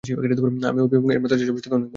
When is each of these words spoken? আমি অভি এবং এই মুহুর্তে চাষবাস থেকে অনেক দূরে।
আমি 0.03 0.79
অভি 0.81 0.95
এবং 0.97 1.09
এই 1.11 1.19
মুহুর্তে 1.19 1.37
চাষবাস 1.39 1.61
থেকে 1.63 1.75
অনেক 1.75 1.83
দূরে। 1.83 1.89